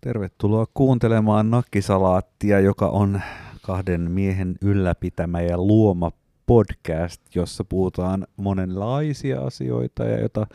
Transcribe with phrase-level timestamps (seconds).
[0.00, 3.20] Tervetuloa kuuntelemaan Nakkisalaattia, joka on
[3.62, 6.12] kahden miehen ylläpitämä ja luoma
[6.46, 10.46] podcast, jossa puhutaan monenlaisia asioita ja jota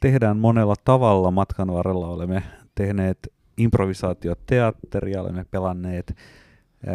[0.00, 1.30] tehdään monella tavalla.
[1.30, 2.42] Matkan varrella olemme
[2.74, 6.16] tehneet improvisaatioteatteria, olemme pelanneet
[6.86, 6.94] ää,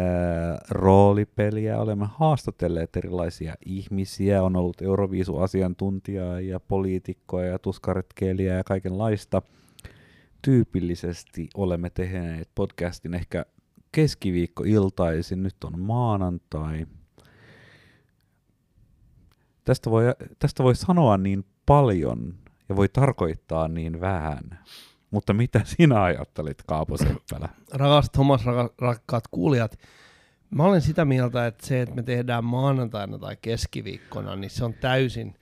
[0.70, 9.42] roolipeliä, olemme haastatelleet erilaisia ihmisiä, on ollut Euroviisu-asiantuntijaa ja poliitikkoja ja tuskaretkeilijää ja kaikenlaista.
[10.42, 13.46] Tyypillisesti olemme tehneet podcastin ehkä
[13.92, 16.86] keskiviikko-iltaisin, nyt on maanantai.
[19.64, 20.04] Tästä voi,
[20.38, 22.34] tästä voi sanoa niin paljon
[22.68, 24.58] ja voi tarkoittaa niin vähän.
[25.10, 27.48] Mutta mitä sinä ajattelit, Kaapo Seppälä?
[27.72, 29.78] Rakastat Thomas, raka- rakkaat kuulijat,
[30.50, 34.74] mä olen sitä mieltä, että se, että me tehdään maanantaina tai keskiviikkona, niin se on
[34.74, 35.34] täysin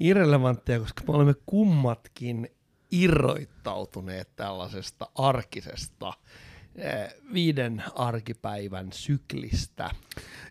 [0.00, 2.48] irrelevanttia, koska me olemme kummatkin
[2.90, 6.12] irroittautuneet tällaisesta arkisesta
[6.74, 9.90] eh, viiden arkipäivän syklistä.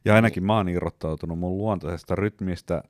[0.06, 2.84] Ja ainakin mä oon irrottautunut mun luontaisesta rytmistä,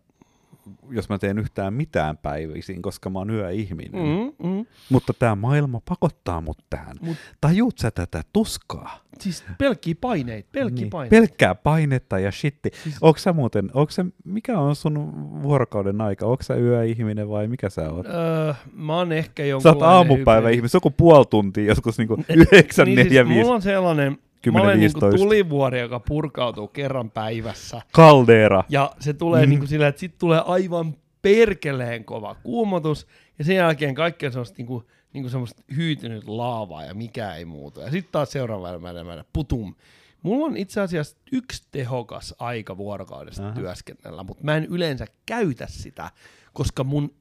[0.90, 4.02] jos mä teen yhtään mitään päivisin, koska mä oon yöihminen.
[4.02, 4.66] Mm, mm.
[4.90, 6.96] Mutta tämä maailma pakottaa mut tähän.
[7.02, 9.00] Mut- Tajuut sä tätä tuskaa?
[9.20, 11.16] Siis pelkkiä paineita, pelkkiä Niin, paineita.
[11.16, 12.70] Pelkkää painetta ja shitti.
[12.84, 15.12] Siis- Onko sä muuten, onko se, mikä on sun
[15.44, 16.26] vuorokauden aika?
[16.26, 18.06] Onko sä yöihminen vai mikä sä oot?
[18.08, 21.98] Öö, mä oon ehkä Sä jonkunlainen oot aamupäivä ihminen, se on kuin puoli tuntia, joskus
[21.98, 25.24] niinku 9, niin 4, siis 5, mulla on sellainen, 10, mä olen niinku 15.
[25.24, 27.82] tulivuori, joka purkautuu kerran päivässä.
[27.92, 28.64] kaldeera.
[28.70, 29.46] Ja se tulee Mm.
[29.46, 29.50] mm.
[29.50, 33.08] niinku sillä, että sit tulee aivan perkeleen kova kuumotus,
[33.40, 37.80] ja sen jälkeen kaikki on semmoista niinku, niinku semmoista hyytynyt laavaa, ja mikä ei muutu.
[37.80, 39.76] Ja sitten taas seuraavana päivänä, putum.
[40.24, 43.52] Mulla on itse asiassa yksi tehokas aika vuorokaudesta Aha.
[43.52, 43.60] Aha.
[43.60, 46.12] työskennellä, mutta mä en yleensä käytä sitä,
[46.54, 47.14] koska mun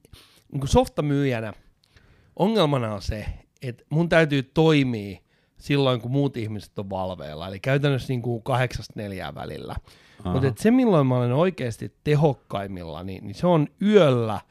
[0.51, 1.53] niin softamyyjänä
[2.35, 3.25] ongelmana on se,
[3.61, 5.19] että mun täytyy toimia
[5.59, 9.75] silloin, kun muut ihmiset on valveilla, eli käytännössä niin kuin kahdeksasta neljään välillä.
[10.23, 14.41] Mutta se, milloin mä olen oikeasti tehokkaimmilla, niin, niin se on yöllä,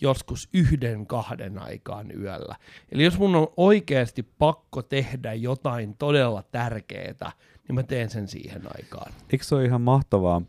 [0.00, 2.56] joskus yhden, kahden aikaan yöllä.
[2.92, 7.32] Eli jos mun on oikeasti pakko tehdä jotain todella tärkeää,
[7.68, 9.12] niin mä teen sen siihen aikaan.
[9.32, 10.42] Eikö se ole ihan mahtavaa?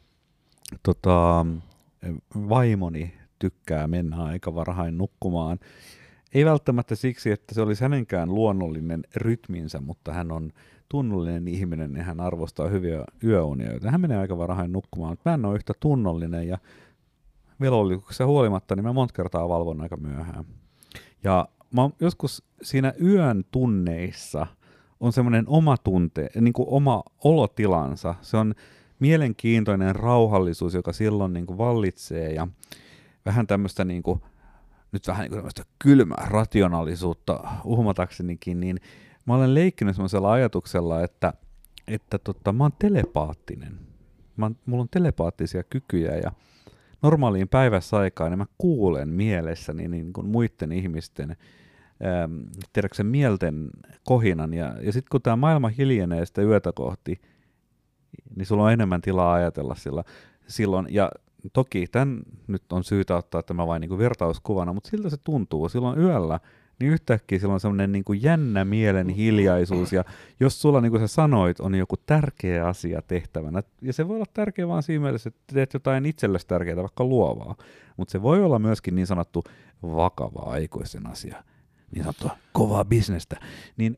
[0.83, 1.45] Tota,
[2.49, 5.59] vaimoni tykkää mennä aika varhain nukkumaan.
[6.35, 10.51] Ei välttämättä siksi, että se olisi hänenkään luonnollinen rytminsä, mutta hän on
[10.89, 15.11] tunnollinen ihminen ja hän arvostaa hyviä yöunia, joten hän menee aika varhain nukkumaan.
[15.11, 16.57] Mutta mä en ole yhtä tunnollinen ja
[17.61, 20.45] velvollisuuksista huolimatta, niin mä monta kertaa valvon aika myöhään.
[21.23, 24.47] Ja mä joskus siinä yön tunneissa
[24.99, 28.15] on semmoinen oma tunte, niin kuin oma olotilansa.
[28.21, 28.55] Se on
[28.99, 32.47] mielenkiintoinen rauhallisuus, joka silloin niin kuin vallitsee ja
[33.25, 34.21] vähän tämmöistä niin kuin,
[34.95, 38.79] nyt vähän niin kuin kylmää rationaalisuutta uhmataksenikin, niin
[39.25, 41.33] mä olen leikkinyt semmoisella ajatuksella, että,
[41.87, 43.79] että tota, mä oon telepaattinen.
[44.37, 46.31] Mä oon, mulla on telepaattisia kykyjä ja
[47.01, 52.41] normaaliin päiväsaikaan niin mä kuulen mielessäni niin kuin muiden ihmisten ähm,
[52.73, 53.69] tiedätkö, sen mielten
[54.03, 54.53] kohinan.
[54.53, 57.21] Ja, ja sitten kun tämä maailma hiljenee sitä yötä kohti,
[58.35, 60.03] niin sulla on enemmän tilaa ajatella sillä,
[60.47, 60.87] silloin.
[60.89, 61.11] Ja
[61.53, 65.69] toki tämän nyt on syytä ottaa tämä vain niin kuin vertauskuvana, mutta siltä se tuntuu.
[65.69, 66.39] Silloin yöllä,
[66.79, 70.03] niin yhtäkkiä silloin semmoinen niin kuin jännä mielen hiljaisuus, ja
[70.39, 74.25] jos sulla, niin kuin sä sanoit, on joku tärkeä asia tehtävänä, ja se voi olla
[74.33, 77.55] tärkeä vaan siinä mielessä, että teet jotain itsellesi tärkeää, vaikka luovaa,
[77.97, 79.43] mutta se voi olla myöskin niin sanottu
[79.83, 81.43] vakava aikuisen asia,
[81.91, 83.39] niin sanottua kovaa bisnestä,
[83.77, 83.97] niin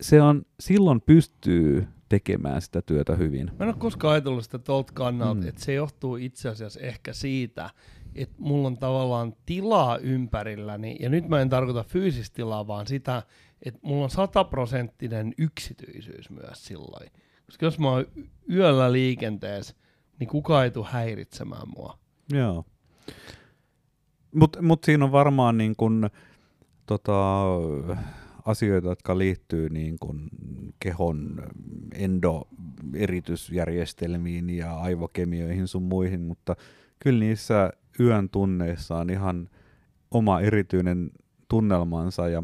[0.00, 3.46] se on, silloin pystyy tekemään sitä työtä hyvin.
[3.58, 5.48] Mä en ole koskaan ajatellut sitä tuolta kannalta, Mm.
[5.48, 7.70] että se johtuu itse asiassa ehkä siitä,
[8.14, 13.22] että mulla on tavallaan tilaa ympärilläni, ja nyt mä en tarkoita fyysistä tilaa, vaan sitä,
[13.62, 17.10] että mulla on sataprosenttinen yksityisyys myös silloin.
[17.46, 18.04] Koska jos mä oon
[18.52, 19.74] yöllä liikenteessä,
[20.18, 21.98] niin kukaan ei tule häiritsemään mua.
[22.32, 22.64] Joo.
[24.34, 26.10] Mutta mut siinä on varmaan niin kun,
[26.86, 27.44] tota,
[28.48, 30.28] asioita, jotka liittyy niin kun
[30.80, 31.42] kehon
[31.94, 36.56] endoeritysjärjestelmiin ja aivokemioihin sun muihin, mutta
[36.98, 39.48] kyllä niissä yön tunneissa on ihan
[40.10, 41.10] oma erityinen
[41.48, 42.42] tunnelmansa ja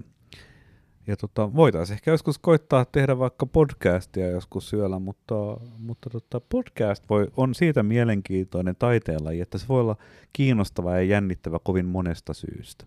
[1.06, 5.34] ja tota, voitaisiin ehkä joskus koittaa tehdä vaikka podcastia joskus syöllä, mutta,
[5.78, 9.96] mutta tota, podcast voi, on siitä mielenkiintoinen taiteenlaji, että se voi olla
[10.32, 12.84] kiinnostava ja jännittävä kovin monesta syystä.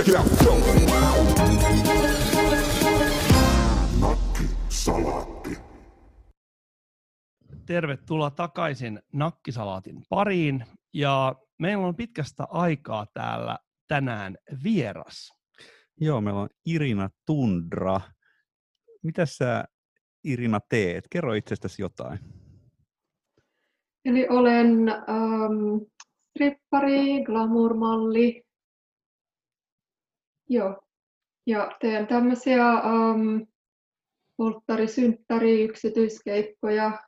[0.00, 0.26] Check it out.
[4.00, 5.58] Nakki salaatti.
[7.66, 10.64] Tervetuloa takaisin Nakkisalaatin pariin.
[10.94, 13.58] Ja meillä on pitkästä aikaa täällä
[13.88, 15.32] tänään vieras.
[16.00, 18.00] Joo, meillä on Irina Tundra.
[19.02, 19.64] Mitä sä
[20.24, 21.04] Irina teet?
[21.10, 22.18] Kerro itsestäsi jotain.
[24.04, 25.84] Eli olen ähm,
[26.30, 28.49] strippari, glamour-malli.
[30.50, 30.82] Joo.
[31.46, 33.38] Ja teen tämmöisiä ähm,
[34.36, 36.98] polttari, synttäri, yksityiskeikkoja,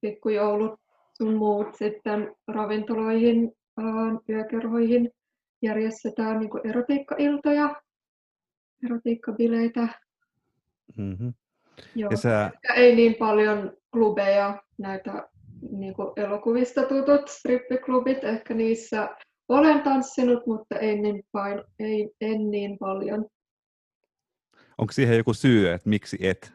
[0.00, 0.80] pikkujoulut
[1.16, 5.10] sun muut sitten ravintoloihin, ähm, yökerhoihin
[5.62, 7.82] järjestetään niin erotiikkailtoja,
[8.84, 9.88] erotiikkabileitä.
[10.96, 11.34] Mm-hmm.
[11.94, 12.10] Joo.
[12.10, 15.28] Ja sä, ei niin paljon klubeja, näitä
[15.70, 19.08] niin elokuvista tutut strippiklubit, ehkä niissä
[19.48, 23.26] olen tanssinut, mutta ei niin, pain, ei, en niin paljon.
[24.78, 26.52] onko siihen joku syy, että miksi et?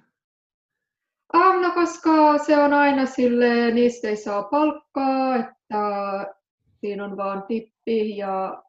[1.36, 6.34] Um, no koska se on aina sille niistä ei saa palkkaa, että
[6.80, 8.64] siinä on vaan tippi ja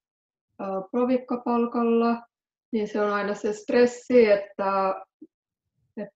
[0.63, 2.23] uh, provikkapalkalla,
[2.73, 4.95] niin se on aina se stressi, että,
[5.97, 6.15] että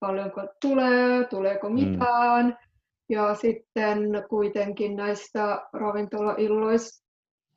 [0.00, 2.46] paljonko tulee, tuleeko mitään.
[2.46, 2.56] Mm.
[3.10, 7.07] Ja sitten kuitenkin näistä ravintolailloista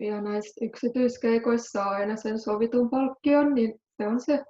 [0.01, 4.43] ja näistä yksityiskeikoissa saa aina sen sovitun palkkion, niin se on se,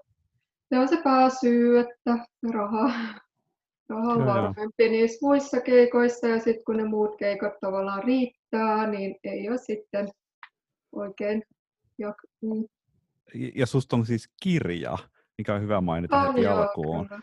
[0.69, 2.17] se, on se pääsyy, että
[2.51, 2.93] raha,
[3.89, 9.15] raha on varmempi niissä muissa keikoissa ja sitten kun ne muut keikat tavallaan riittää, niin
[9.23, 10.07] ei ole sitten
[10.91, 11.43] oikein
[12.03, 12.67] jak- mm,
[13.55, 14.97] Ja susta on siis kirja,
[15.37, 17.07] mikä on hyvä mainita on heti joo, alkuun.
[17.07, 17.21] kyllä.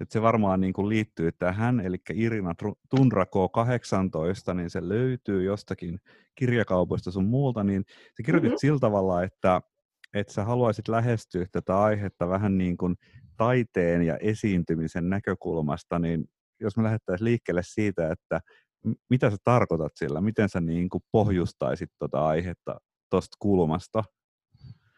[0.00, 2.54] Että se varmaan niin kuin liittyy tähän, eli Irina
[2.90, 5.98] Tundra K18, niin se löytyy jostakin
[6.34, 8.56] kirjakaupoista sun muulta, niin sä kirjoitit Mhm.
[8.58, 9.60] sillä tavalla, että,
[10.14, 12.94] että sä haluaisit lähestyä tätä aihetta vähän niin kuin
[13.36, 16.24] taiteen ja esiintymisen näkökulmasta, niin
[16.60, 18.40] jos me lähdettäisiin liikkeelle siitä, että
[19.10, 22.80] mitä sä tarkoitat sillä, miten sä niin kuin pohjustaisit tuota aihetta
[23.10, 24.04] tuosta kulmasta?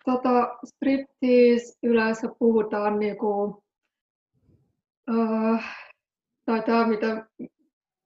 [0.05, 3.63] Tota, striptease yleensä puhutaan niinku,
[5.11, 5.77] äh,
[6.45, 7.27] tai tämä mitä,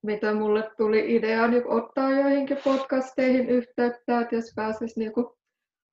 [0.02, 5.36] mitä mulle tuli idea niin ottaa joihinkin podcasteihin yhteyttä, että jos pääsisi niinku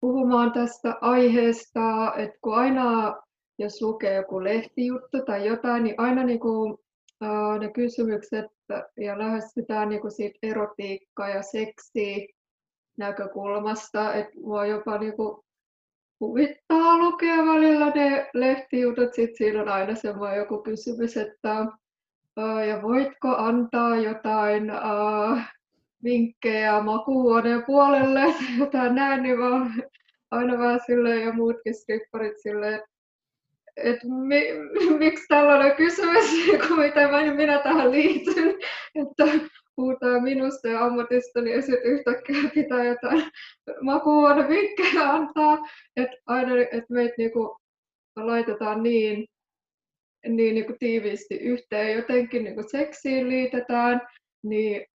[0.01, 3.15] puhumaan tästä aiheesta, että kun aina
[3.59, 6.80] jos lukee joku lehtijuttu tai jotain, niin aina niinku,
[7.24, 8.45] äh, ne kysymykset
[8.98, 12.27] ja lähestytään niinku siitä erotiikkaa ja seksiä
[12.98, 15.47] näkökulmasta, että mua jopa niinku
[16.19, 21.66] huvittaa lukea välillä ne lehtijutut, sit siinä on aina semmoinen joku kysymys, että
[22.68, 25.54] ja voitko antaa jotain ää,
[26.04, 28.19] vinkkejä makuuhuoneen puolelle?
[28.19, 29.72] Tai jotain näin, niin oon
[30.31, 32.81] aina vähän silleen ja muutkin stripparit silleen,
[33.78, 34.44] että mi,
[34.98, 36.25] miksi tällainen kysymys,
[36.68, 38.56] kun miten mä, minä tähän liityn,
[39.02, 39.24] että
[39.77, 43.24] puhutaan minusta ja ammatistani ja sitten yhtäkkiä pitää jotain
[43.81, 45.57] makuuhuonevinkkejä antaa,
[45.95, 47.57] että aina että meitä niinku
[48.15, 49.25] laitetaan niin,
[50.27, 54.01] niin niinku tiiviisti yhteen, jotenkin niinku seksiin liitetään,
[54.44, 54.85] niin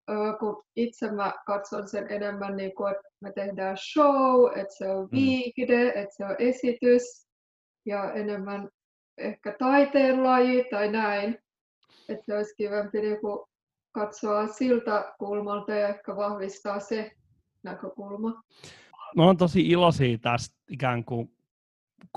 [0.40, 5.04] kun itse mä katson sen enemmän, niin kuin, että me tehdään show, että se on
[5.04, 5.16] Mm.
[5.16, 7.26] viihde, että se on esitys
[7.86, 8.68] ja enemmän
[9.18, 11.38] ehkä taiteenlaji tai näin.
[12.08, 13.48] Että se olisi kivempi niinku
[13.92, 17.12] katsoa siltä kulmalta ja ehkä vahvistaa se
[17.62, 18.42] näkökulma.
[19.16, 21.36] Mä oon tosi iloisia tästä ikään kuin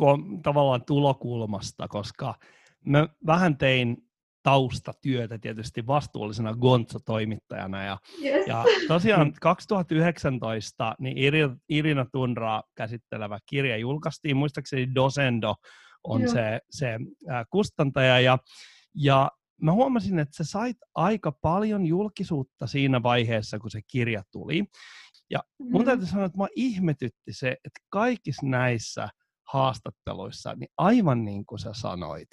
[0.01, 2.35] ko- tavallaan tulokulmasta, koska
[2.85, 3.97] mä vähän tein
[4.43, 8.47] taustatyötä tietysti vastuullisena Gonzo-toimittajana ja Yes.
[8.47, 15.55] ja tosiaan 2019 niin Iri- Irina Tundraa käsittelevä kirja julkaistiin, muistaakseni Dosendo
[16.03, 16.31] on Joo.
[16.33, 16.97] se, se
[17.49, 18.37] kustantaja, ja,
[18.95, 24.65] ja mä huomasin, että sä sait aika paljon julkisuutta siinä vaiheessa, kun se kirja tuli.
[25.29, 25.85] Ja mun Mm.
[25.85, 29.09] täytyy sanoa, että mä ihmetytti se, että kaikissa näissä
[29.47, 32.27] haastatteluissa, niin aivan niin kuin sä sanoit,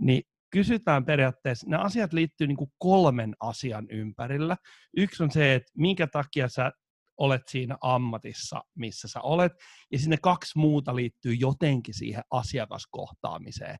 [0.00, 4.56] niin kysytään periaatteessa, ne asiat liittyy niin kuin kolmen asian ympärillä.
[4.96, 6.72] Yksi on se, että minkä takia sä
[7.18, 9.52] olet siinä ammatissa, missä sä olet,
[9.92, 13.76] ja sinne kaksi muuta liittyy jotenkin siihen asiakaskohtaamiseen.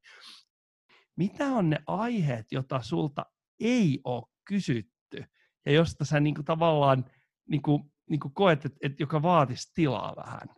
[1.19, 3.27] Mitä on ne aiheet, joita sulta
[3.61, 5.25] ei ole kysytty,
[5.67, 7.05] ja josta sä niin kuin tavallaan
[7.49, 10.49] niin kuin, niin kuin koet, että, että joka vaatisi tilaa vähän?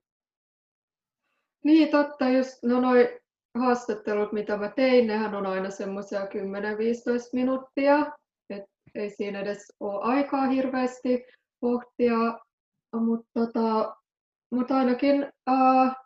[1.65, 3.21] Niin totta, just no noi
[3.59, 6.27] haastattelut, mitä mä tein, nehän on aina semmoisia 10-15
[7.33, 8.07] minuuttia,
[8.51, 8.65] et
[8.95, 11.25] ei siinä edes ole aikaa hirveästi
[11.61, 12.39] pohtia,
[12.97, 13.97] mutta tota,
[14.51, 15.97] mut ainakin äh,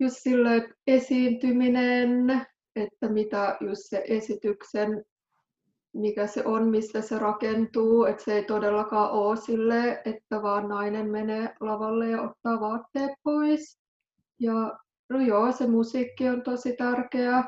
[0.00, 5.04] just sille, että esiintyminen, että mitä just se esityksen,
[5.94, 11.10] mikä se on, mistä se rakentuu, että se ei todellakaan ole sille, että vaan nainen
[11.10, 13.78] menee lavalle ja ottaa vaatteet pois.
[14.40, 14.78] Ja
[15.08, 17.44] no joo, se musiikki on tosi tärkeää.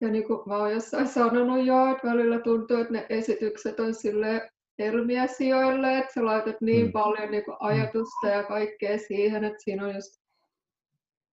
[0.00, 3.94] Ja niin kuin mä oon jossain sanonut jo, että välillä tuntuu, että ne esitykset on
[3.94, 6.92] sille helmiä sijoille, että sä laitat niin Mm.
[6.92, 10.24] paljon niin kuin ajatusta ja kaikkea siihen, että siinä on just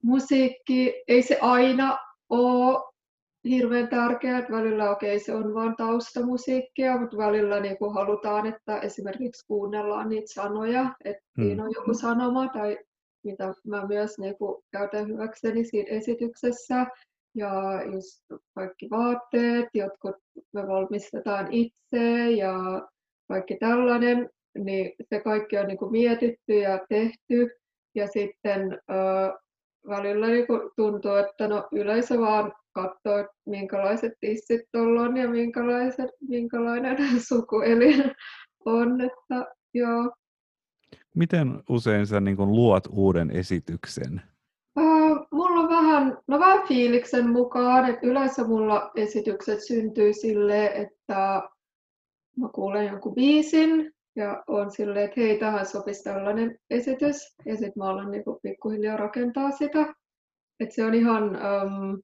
[0.03, 1.97] musiikki, ei se aina
[2.29, 2.90] ole
[3.49, 8.45] hirveän tärkeää, että välillä okei okay, se on vain taustamusiikkia, mutta välillä niin kuin halutaan,
[8.45, 11.43] että esimerkiksi kuunnellaan niitä sanoja, että Mm.
[11.43, 12.77] siinä on joku sanoma tai
[13.23, 16.85] mitä mä myös niin kuin käytän hyväkseni siinä esityksessä.
[17.35, 17.51] Ja
[17.93, 20.15] just kaikki vaatteet, jotkut
[20.53, 22.53] me valmistetaan itse ja
[23.27, 27.49] kaikki tällainen, niin se kaikki on niin kuin mietitty ja tehty.
[27.95, 28.93] Ja sitten ö,
[29.87, 35.29] välillä niin kuin tuntuu, että no yleisö vaan katsoo, että minkälaiset tissit tuolla on ja
[35.29, 36.97] minkälaiset, minkälainen
[37.27, 38.11] sukuelin
[38.65, 39.01] on.
[39.01, 40.11] Että, joo.
[41.15, 44.21] Miten usein sä niin kun luot uuden esityksen?
[44.79, 51.41] Äh, mulla on vähän, no vähän fiiliksen mukaan, että yleensä mulla esitykset syntyy silleen, että
[52.37, 57.35] mä kuulen jonkun biisin ja on silleen, että hei, tähän sopisi tällainen esitys.
[57.45, 59.93] Ja sitten mä alan niinku pikkuhiljaa rakentaa sitä.
[60.59, 62.01] Että se on ihan, um,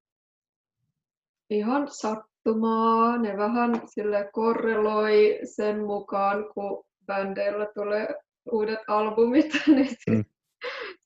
[1.50, 3.18] ihan sattumaa.
[3.18, 8.08] Ne vähän sille korreloi sen mukaan, kun bändeillä tulee
[8.52, 10.26] uudet albumit, niin sit, Mm.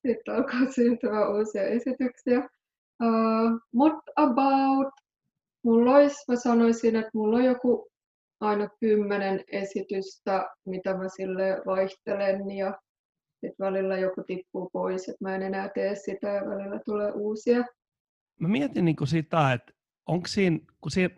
[0.07, 2.39] sitten alkaa syntyä uusia esityksiä.
[3.03, 4.93] Uh, Mutta about,
[5.65, 7.87] mulla olisi, mä sanoisin, että mulla on joku
[8.41, 12.79] aina kymmenen esitystä, mitä mä sille vaihtelen ja
[13.45, 17.63] sit välillä joku tippuu pois, että mä en enää tee sitä ja välillä tulee uusia.
[18.39, 19.73] Mä mietin niin kuin sitä, että
[20.05, 21.15] onko siinä, kun siinä,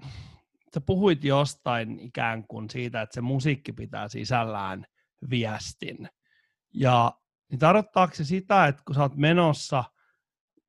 [0.74, 4.86] sä puhuit jostain ikään kuin siitä, että se musiikki pitää sisällään
[5.30, 6.10] viestin.
[6.74, 7.14] Ja
[7.52, 9.84] niin tarkoittaako se sitä, että kun sä oot menossa,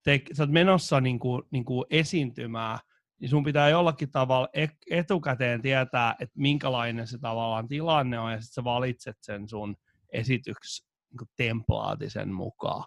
[0.05, 2.79] te, sä oot menossa niin kuin, niin kuin esiintymään,
[3.21, 4.49] niin sun pitää jollakin tavalla
[4.91, 9.77] etukäteen tietää, että minkälainen se tavallaan tilanne on, ja sitten sä valitset sen sun
[10.13, 12.85] esityks niin templaatisen mukaan.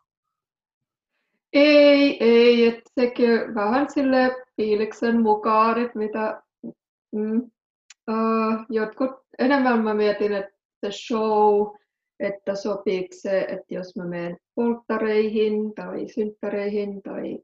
[1.59, 6.43] Ei, ei, että sekin vähän sille fiiliksen mukaan, että mitä
[7.11, 7.37] mm,
[8.11, 10.51] uh, jotkut, enemmän mä mietin, että
[10.85, 11.75] se show,
[12.19, 17.39] että sopiiko se, että jos mä menen polttareihin tai synttäreihin tai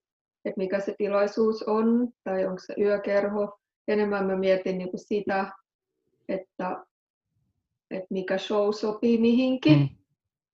[0.46, 3.60] että mikä se tilaisuus on tai onko se yökerho.
[3.88, 5.51] Enemmän mä mietin niin kuin sitä,
[6.29, 6.86] että,
[7.91, 9.89] että mikä show sopii mihinkin, Mm.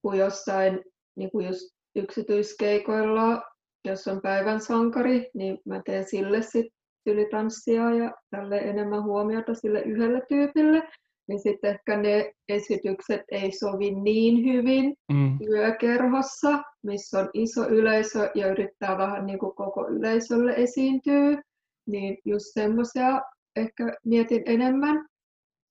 [0.01, 0.83] kuin jossain
[1.15, 3.41] niin kuin just yksityiskeikoilla,
[3.85, 9.81] jos on päivän sankari, niin mä teen sille sitten tylitanssia ja tälle enemmän huomiota sille
[9.81, 10.83] yhdelle tyypille,
[11.27, 15.37] niin sitten ehkä ne esitykset ei sovi niin hyvin Mm.
[15.49, 21.41] yökerhossa, missä on iso yleisö ja yrittää vähän niin kuin koko yleisölle esiintyä,
[21.87, 23.21] niin just semmoisia
[23.55, 25.05] ehkä mietin enemmän,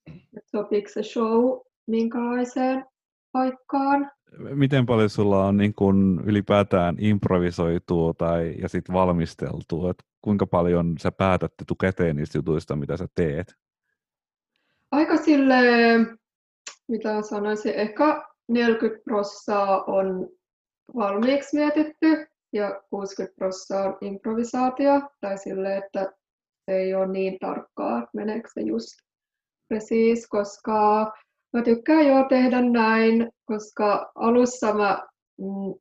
[0.09, 2.85] että sopiiko se show minkälaiseen
[3.33, 4.11] paikkaan.
[4.39, 9.91] Miten paljon sulla on niin kun ylipäätään improvisoitua tai, ja sit valmisteltua?
[9.91, 13.55] Et kuinka paljon sä päätät etukäteen niistä jutuista, mitä sä teet?
[14.91, 15.57] Aika sille,
[16.89, 20.29] mitä sanoisin, ehkä 40 prossaa on
[20.97, 26.13] valmiiksi mietitty ja 60 prossaa on improvisaatio, tai sille, että
[26.65, 28.89] se ei ole niin tarkkaa, meneekö se just
[29.69, 31.13] presiis, koska
[31.53, 35.07] mä tykkään jo tehdä näin, koska alussa mä
[35.39, 35.75] mm,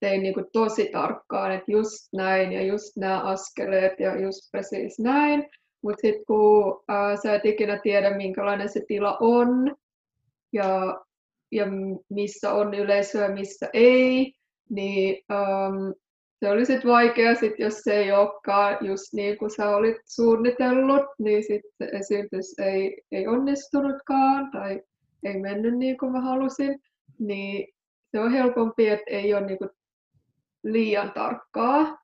[0.00, 5.50] tein niinku tosi tarkkaan, että just näin ja just nämä askeleet ja just presiis näin,
[5.82, 9.76] mutta sitten kun ää, sä et ikinä tiedä, minkälainen se tila on
[10.52, 11.00] ja,
[11.52, 11.66] ja
[12.08, 14.32] missä on yleisöä, missä ei,
[14.70, 15.94] niin äm,
[16.40, 21.06] se oli sitten vaikea, sit, jos se ei olekaan just niin kuin sä olit suunnitellut,
[21.18, 24.82] niin sitten esitys ei, ei onnistunutkaan tai
[25.22, 26.80] ei mennyt niin kuin mä halusin.
[27.18, 27.74] Niin
[28.10, 29.70] se on helpompi, että ei ole niin kuin
[30.64, 31.98] liian tarkkaa.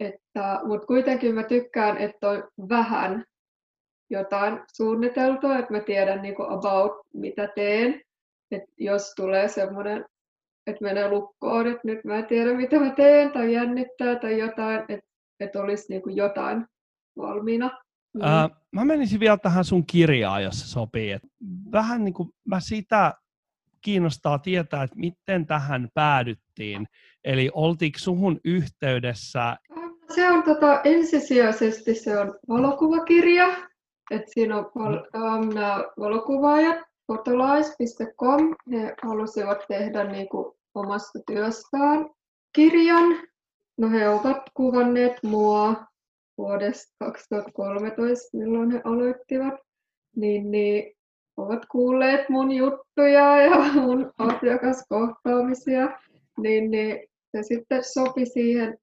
[0.00, 3.24] Että, mutta kuitenkin mä tykkään, että on vähän
[4.10, 8.00] jotain suunniteltua, että mä tiedän niin kuin about mitä teen.
[8.50, 10.04] Että jos tulee semmoinen,
[10.66, 14.80] että menee lukkoon, että nyt mä en tiedä mitä mä teen tai jännittää tai jotain,
[14.88, 15.06] että,
[15.40, 16.66] että olisi niin kuin jotain
[17.16, 17.83] valmiina.
[18.14, 18.20] Mm.
[18.22, 21.12] Ää, mä menisin vielä tähän sun kirjaan, jos se sopii.
[21.12, 21.22] Et
[21.72, 23.14] vähän niin kuin mä sitä
[23.80, 26.86] kiinnostaa tietää, että miten tähän päädyttiin.
[27.24, 29.56] Eli oltiinko suhun yhteydessä,
[30.14, 33.46] Se on tota, ensisijaisesti se on valokuvakirja.
[34.10, 38.54] Et siinä on val- ähm, nämä valokuvaajat, fotolais.com.
[38.72, 42.10] He halusivat tehdä niinku omasta työstään
[42.52, 43.04] kirjan.
[43.78, 45.86] no he ovat kuvanneet mua
[46.38, 49.54] vuodesta 2013, milloin he aloittivat,
[50.16, 50.92] niin, niin
[51.36, 55.98] ovat kuulleet mun juttuja ja mun asiakaskohtaamisia,
[56.38, 58.78] niin, niin se sitten sopi siihen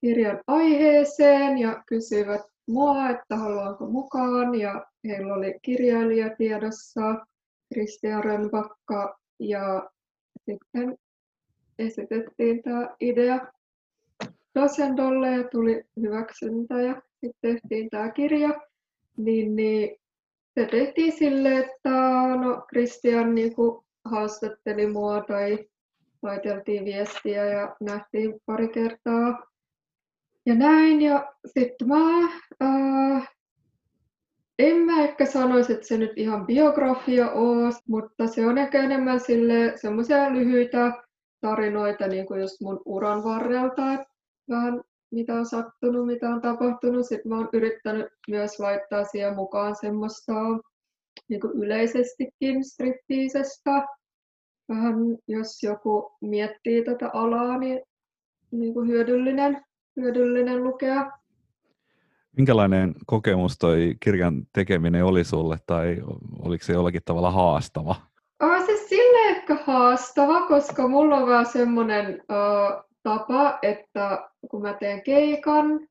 [0.00, 7.26] kirjan aiheeseen ja kysyivät mua, että haluanko mukaan ja heillä oli kirjailija tiedossa,
[7.74, 9.90] Kristian Rönbakka ja
[10.50, 10.96] sitten
[11.78, 13.52] esitettiin tämä idea
[14.54, 18.60] Dosendolle ja tuli hyväksyntä ja sitten tehtiin tämä kirja,
[19.16, 19.96] niin, niin
[20.54, 21.90] se tehtiin silleen, että
[22.40, 23.52] no Christian niin
[24.04, 25.58] haastatteli mua tai
[26.22, 29.46] laiteltiin viestiä ja nähtiin pari kertaa
[30.46, 31.02] ja näin.
[31.02, 32.28] Ja sitten mä,
[32.60, 33.26] ää,
[34.58, 39.20] en mä ehkä sanoisi, että se nyt ihan biografia on, mutta se on ehkä enemmän
[39.20, 40.92] sille semmoisia lyhyitä
[41.40, 44.06] tarinoita niin kuin just mun uran varrelta, että
[44.50, 44.80] vähän
[45.10, 47.06] mitä on sattunut, mitä on tapahtunut.
[47.06, 50.32] Sitten mä oon yrittänyt myös laittaa siihen mukaan semmoista
[51.28, 53.86] niin kuin yleisestikin striptiisestä.
[54.68, 54.94] Vähän
[55.28, 57.80] jos joku miettii tätä alaa, niin,
[58.50, 59.62] niin kuin hyödyllinen,
[59.96, 61.10] hyödyllinen lukea.
[62.36, 66.02] Minkälainen kokemus toi kirjan tekeminen oli sulle, tai
[66.38, 67.96] oliko se jollakin tavalla haastava?
[68.40, 74.74] On se sille ehkä haastava, koska mulla on vähän semmoinen uh, tapa, että kun mä
[74.74, 75.88] teen keikan,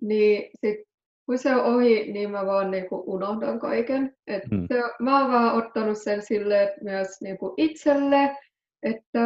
[0.00, 0.80] niin sit,
[1.26, 4.16] kun se on ohi, niin mä vaan niinku unohdan kaiken.
[4.26, 4.66] Et hmm.
[4.68, 8.36] se, mä oon vähän ottanut sen sille myös niinku itselle,
[8.82, 9.20] että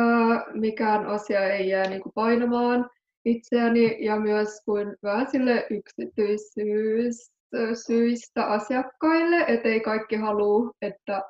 [0.53, 2.91] mikään asia ei jää niinku painamaan
[3.25, 11.23] itseäni ja myös kuin vähän sille yksityisyyssyistä asiakkaille, ettei kaikki halua, että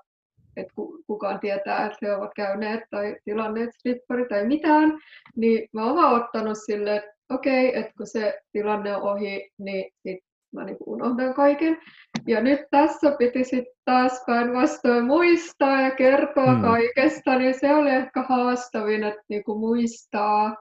[0.56, 0.72] että
[1.06, 4.98] kukaan tietää, että he ovat käyneet tai tilanneet strippari tai mitään,
[5.36, 9.50] niin mä oon vaan ottanut sille, että okei, okay, että kun se tilanne on ohi,
[9.58, 11.78] niin sit mä niin unohdan kaiken.
[12.26, 16.62] Ja nyt tässä piti sitten taas päinvastoin muistaa ja kertoa hmm.
[16.62, 20.56] kaikesta, niin se oli ehkä haastavin, että niin muistaa.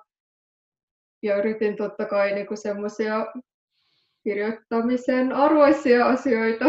[1.23, 3.25] Ja yritin totta kai niin semmoisia
[4.23, 6.65] kirjoittamisen arvoisia asioita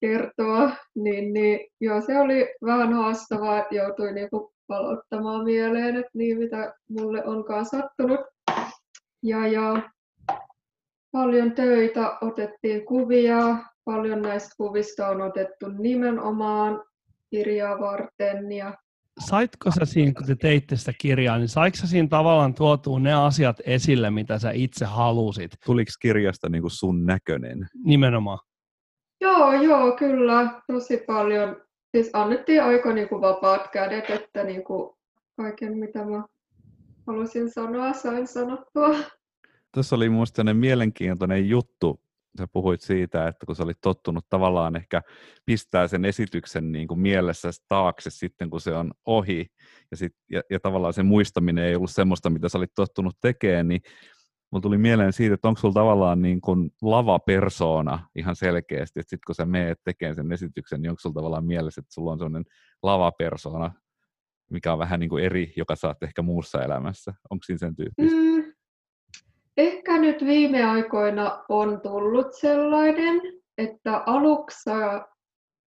[0.00, 6.38] kertoa, niin, niin joo, se oli vähän haastavaa, että joutui niinku palauttamaan mieleen, että niin
[6.38, 8.20] mitä mulle onkaan sattunut.
[9.22, 9.90] Ja, ja
[11.12, 16.84] paljon töitä, otettiin kuvia, paljon näistä kuvista on otettu nimenomaan
[17.30, 18.74] kirjaa varten ja
[19.26, 23.14] saitko sä siinä, kun te teitte sitä kirjaa, niin saiko sä siinä tavallaan tuotua ne
[23.14, 25.50] asiat esille, mitä sä itse halusit?
[25.64, 27.66] Tuliko kirjasta niin kuin sun näköinen?
[27.84, 28.38] Nimenomaan.
[29.20, 31.62] Joo, joo, kyllä, tosi paljon.
[31.94, 34.96] Siis annettiin aika niin kuin vapaat kädet, että niin kuin
[35.36, 36.24] kaiken mitä mä
[37.06, 38.96] halusin sanoa, sain sanottua.
[39.74, 42.00] Tuossa oli minusta mielenkiintoinen juttu.
[42.38, 45.02] Sä puhuit siitä, että kun sä olit tottunut tavallaan ehkä
[45.44, 49.46] pistää sen esityksen niin kuin mielessä taakse sitten, kun se on ohi,
[49.90, 53.68] ja, sit, ja, ja tavallaan se muistaminen ei ollut semmoista, mitä sä olit tottunut tekemään,
[53.68, 53.80] niin
[54.50, 59.26] mulla tuli mieleen siitä, että onko sulla tavallaan niin kuin lava-persoona ihan selkeästi, että sitten
[59.26, 62.44] kun sä meet tekemään sen esityksen, niin onko sulla tavallaan mielessä, että sulla on sellainen
[62.82, 63.70] lava-persoona,
[64.50, 67.14] mikä on vähän niin kuin eri, joka saat ehkä muussa elämässä.
[67.30, 68.16] Onko siinä sen tyyppistä?
[68.16, 68.52] Mm,
[69.56, 73.20] ehkä nyt viime aikoina on tullut sellainen,
[73.58, 74.70] että aluksi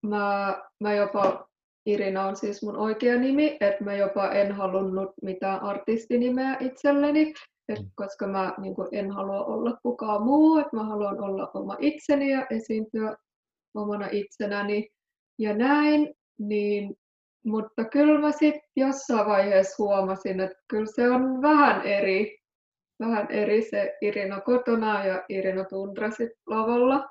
[0.01, 1.49] mä, mä jopa,
[1.85, 7.33] Irina on siis mun oikea nimi, että mä jopa en halunnut mitään artistinimeä itselleni,
[7.69, 11.75] et koska mä niin kuin, en halua olla kukaan muu, että mä haluan olla oma
[11.79, 13.15] itseni ja esiintyä
[13.75, 14.89] omana itsenäni
[15.37, 16.95] ja näin, niin,
[17.45, 22.37] mutta kyllä mä sitten jossain vaiheessa huomasin, että kyllä se on vähän eri,
[22.99, 27.09] vähän eri se Irina kotona ja Irina Tundra sit lavalla.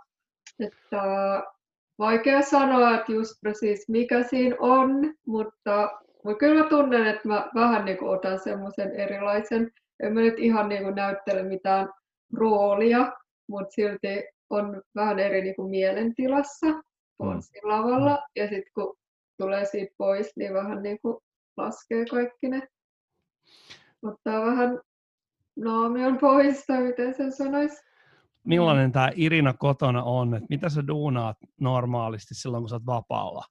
[0.60, 1.02] Että
[1.98, 5.90] vaikea sanoa, että just precis mikä siinä on, mutta,
[6.24, 9.70] mutta kyllä mä tunnen, että mä vähän niin otan semmoisen erilaisen
[10.02, 11.88] en mä nyt ihan niin kuin näyttele mitään
[12.34, 13.12] roolia,
[13.48, 16.66] mutta silti on vähän eri niin kuin mielentilassa
[17.18, 17.40] on mm.
[17.40, 18.18] siinä lavalla.
[18.36, 18.96] Ja sitten kun
[19.38, 21.16] tulee siitä pois, niin vähän niin kuin
[21.56, 22.68] laskee kaikki ne.
[24.02, 24.80] Ottaa vähän
[25.56, 27.82] naamion pois, tai miten sen sanoisi.
[28.44, 30.34] Millainen tämä Irina kotona on?
[30.34, 33.44] Et mitä sä duunaat normaalisti silloin, kun sä oot vapaalla?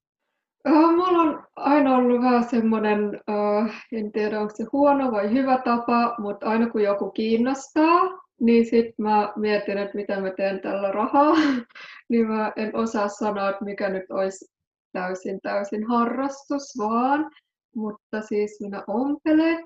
[0.68, 5.62] Uh, mulla on aina ollut vähän semmoinen, uh, en tiedä onko se huono vai hyvä
[5.66, 8.02] tapa, mutta aina kun joku kiinnostaa,
[8.42, 11.36] niin sitten mä mietin, että mitä mä teen tällä rahaa.
[12.10, 14.46] niin mä en osaa sanoa, että mikä nyt olisi
[14.94, 17.32] täysin täysin harrastus vaan.
[17.76, 19.64] Mutta siis minä ompelen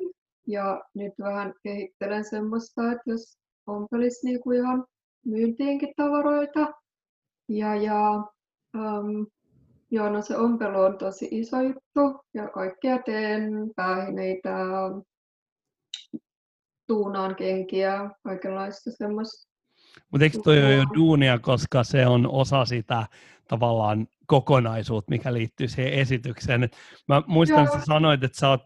[0.47, 3.37] Ja nyt vähän kehittelen semmoista, että jos
[3.67, 4.85] ompelisi niinku ihan
[5.25, 6.67] myyntiinkin tavaroita.
[7.49, 8.23] Ja, ja
[8.75, 9.27] um,
[9.91, 14.55] joo, no se ompelu on tosi iso juttu ja kaikkea teen, päähineitä,
[16.87, 19.51] tuunaan kenkiä, kaikenlaista semmoista.
[20.11, 23.07] Mutta eikö toi ole jo duunia, koska se on osa sitä
[23.47, 26.63] tavallaan kokonaisuutta, mikä liittyy siihen esitykseen.
[26.63, 26.77] Et
[27.07, 28.61] mä muistan, että sanoit, että sä oot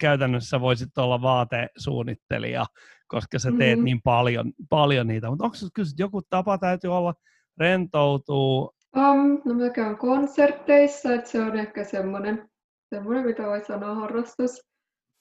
[0.00, 2.66] käytännössä voisit olla vaatesuunnittelija,
[3.08, 3.84] koska sä teet mm-hmm.
[3.84, 5.30] niin paljon, paljon niitä.
[5.30, 7.14] Mutta onko kyllä joku tapa täytyy olla
[7.58, 8.77] rentoutuu?
[8.98, 12.50] Um, no mä käyn konserteissa, että se on ehkä semmoinen,
[12.94, 14.68] semmoinen mitä voi sanoa harrastus.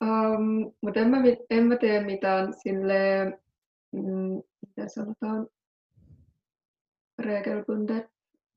[0.04, 1.18] Um, mutta en mä,
[1.50, 3.40] en mä tee mitään silleen,
[3.92, 5.48] mm, miten sanotaan,
[7.20, 8.06] regelbundet.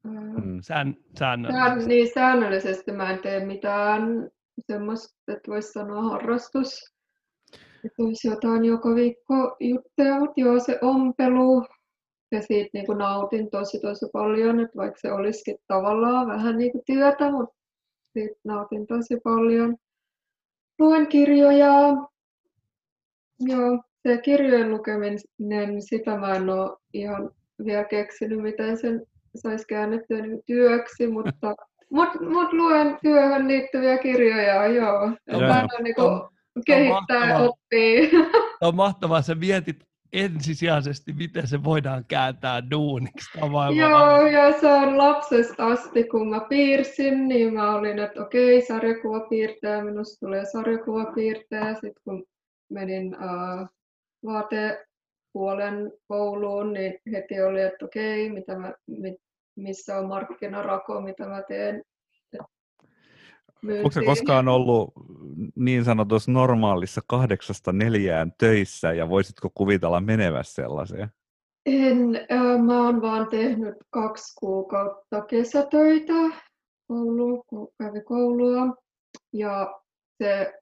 [0.05, 1.65] Mm, sään, säännöllisesti.
[1.65, 4.31] Sään, niin, säännöllisesti mä en tee mitään
[4.67, 6.95] semmoista, että voisi sanoa harrastus.
[7.85, 11.67] Että olisi jotain joka viikko juttuja, mutta joo, se ompelu,
[12.33, 16.73] ja siitä niin kuin nautin tosi tosi paljon, että vaikka se olisikin tavallaan vähän niin
[16.73, 17.57] kuin työtä, mutta
[18.13, 19.77] siitä nautin tosi paljon.
[20.79, 21.73] Luen kirjoja,
[23.41, 27.31] joo, se kirjojen lukeminen, sitä mä en ole ihan
[27.65, 31.55] vielä keksinyt, miten sen saisi käännettyä niin työksi, mutta
[31.91, 35.11] mut, mut luen työhön liittyviä kirjoja, joo.
[35.27, 35.41] joo.
[35.41, 36.21] Mä niin kuin
[36.67, 38.11] kehittää ja oppii.
[38.61, 43.39] On mahtavaa, sä mietit ensisijaisesti, miten se voidaan kääntää duuniksi.
[43.79, 49.85] Joo, ja se on lapsesta asti, kun mä piirsin, niin mä olin, että okei, sarjakuvapiirtäjä,
[49.85, 51.75] minusta tulee sarjakuvapiirtäjä.
[51.75, 52.25] Sitten kun
[52.71, 53.69] menin uh,
[54.25, 58.75] vaatepuolen kouluun, niin heti oli, että okei, mitä mä,
[59.57, 61.83] missä on markkinarako, mitä mä teen
[63.77, 64.93] Onko se koskaan ollut
[65.57, 71.09] niin sanotussa normaalissa kahdeksasta neljään töissä ja voisitko kuvitella menevässä sellaiseen?
[71.67, 76.13] En, äh, mä oon vaan tehnyt kaksi kuukautta kesätöitä
[76.87, 78.75] koulu, kun kävi koulua
[79.33, 79.81] ja
[80.23, 80.53] se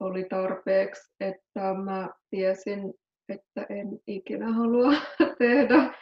[0.00, 2.94] oli tarpeeksi, että mä tiesin,
[3.28, 4.92] että en ikinä halua
[5.38, 5.94] tehdä,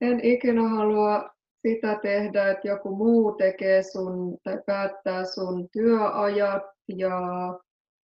[0.00, 1.35] en ikinä halua
[1.68, 7.20] sitä tehdä, että joku muu tekee sun tai päättää sun työajat ja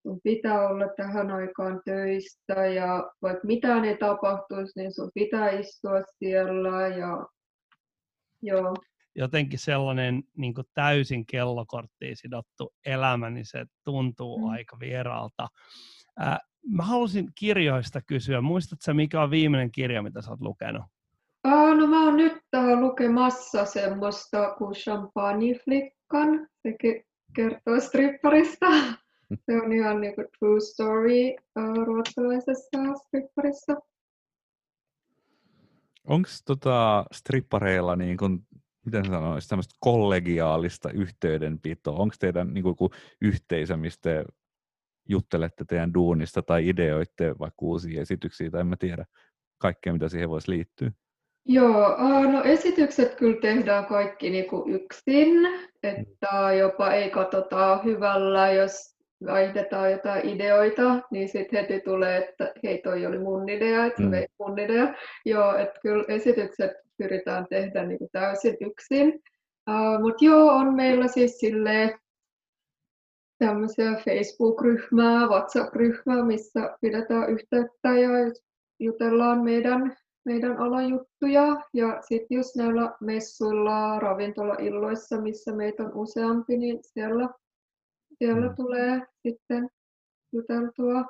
[0.03, 6.03] sun pitää olla tähän aikaan töistä ja vaikka mitään ei tapahtuisi, niin sun pitää istua
[6.19, 7.27] siellä ja
[8.43, 8.75] joo.
[9.15, 14.45] Jotenkin sellainen niin täysin kellokorttiin sidottu elämä, niin se tuntuu mm.
[14.45, 15.49] aika vieraalta.
[16.21, 18.41] Äh, mä halusin kirjoista kysyä.
[18.41, 20.83] Muistatko mikä on viimeinen kirja, mitä sä oot lukenut?
[21.45, 22.43] Aa, no mä oon nyt
[22.81, 26.49] lukemassa semmoista kuin Champagneflickan.
[26.63, 26.77] Se
[27.37, 28.67] kertoo stripparista.
[29.47, 31.35] Se on ihan niin kuin true story
[31.85, 33.77] ruotsalaisessa stripparissa.
[36.09, 38.47] Onko tota strippareilla niin kuin,
[38.85, 41.99] miten sanoisi, tämmöistä kollegiaalista yhteydenpitoa?
[41.99, 44.25] Onko teidän niin kuin, yhteisö, mistä
[45.09, 49.05] juttelette teidän duunista tai ideoitte vaikka uusia esityksiä tai en mä tiedä
[49.59, 50.93] kaikkea, mitä siihen voisi liittyä?
[51.47, 51.97] Joo,
[52.33, 55.29] no esitykset kyllä tehdään kaikki niin kuin yksin,
[55.83, 62.79] että jopa ei katsota hyvällä, jos vaihdetaan jotain ideoita, niin sitten heti tulee, että hei
[62.79, 64.11] toi oli mun idea, että mm.
[64.39, 64.95] mun idea.
[65.27, 69.21] Joo, että kyllä esitykset pyritään tehdä niin kuin täysin yksin.
[69.71, 71.99] Uh, Mutta joo, on meillä siis silleen
[73.39, 78.09] tämmöisiä Facebook-ryhmää, WhatsApp-ryhmää, missä pidetään yhteyttä ja
[78.81, 81.57] jutellaan meidän meidän alajuttuja.
[81.75, 87.29] Ja sitten just näillä messuilla, ravintolailloissa, missä meitä on useampi, niin siellä,
[88.19, 88.57] siellä mm.
[88.57, 89.69] tulee sitten
[90.33, 91.05] juteltua.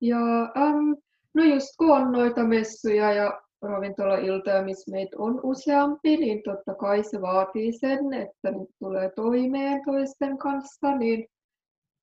[0.00, 0.96] Ja äm,
[1.34, 7.04] no just kun on noita messuja ja ravintolailtoja, missä meitä on useampi, niin totta kai
[7.04, 11.26] se vaatii sen, että nyt tulee toimeen toisten kanssa, niin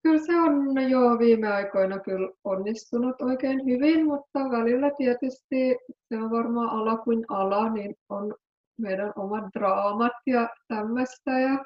[0.03, 5.77] Kyllä se on jo viime aikoina kyllä onnistunut oikein hyvin, mutta välillä tietysti
[6.09, 8.35] se on varmaan ala kuin ala, niin on
[8.77, 11.39] meidän omat draamat ja tämmöistä.
[11.39, 11.65] Ja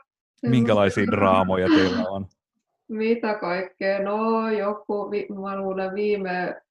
[0.49, 2.25] Minkälaisia draamoja teillä on?
[2.89, 4.03] Mitä kaikkea?
[4.03, 6.61] No joku, mä luulen viime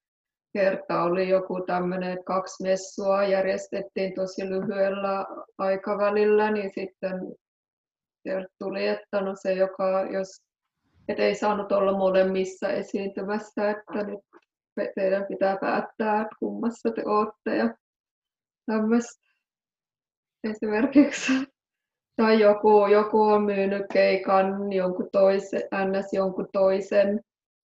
[0.52, 5.26] kerta oli joku tämmöinen, että kaksi messua järjestettiin tosi lyhyellä
[5.58, 7.20] aikavälillä, niin sitten
[8.58, 10.45] tuli, että no se, joka, jos
[11.08, 14.20] et ei saanut olla molemmissa esiintymässä, että nyt
[14.94, 17.74] teidän pitää päättää, että kummassa te olette ja
[18.66, 19.26] tämmöistä
[20.44, 21.32] esimerkiksi.
[22.16, 26.12] Tai joku, joku on myynyt keikan jonkun toisen, ns.
[26.12, 27.20] jonkun toisen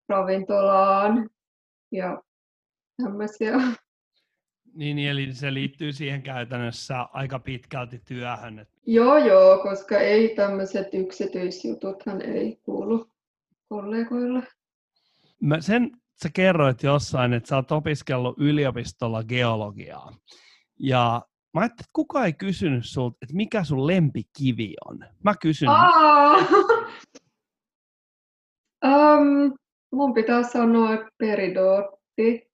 [0.09, 1.29] ravintolaan
[1.91, 2.21] ja
[3.03, 3.53] tämmöisiä.
[4.73, 8.67] Niin, eli se liittyy siihen käytännössä aika pitkälti työhön.
[8.85, 13.07] Joo, joo, koska ei tämmöiset yksityisjututhan ei kuulu
[13.69, 14.47] kollegoille.
[15.41, 15.91] Mä sen
[16.23, 20.17] sä kerroit jossain, että sä oot opiskellut yliopistolla geologiaa.
[20.79, 21.21] Ja
[21.53, 24.99] mä ajattelin, että kukaan ei kysynyt sulta, että mikä sun lempikivi on.
[25.23, 25.69] Mä kysyn.
[28.85, 29.53] Um,
[29.95, 32.47] mun pitää sanoa että peridootti.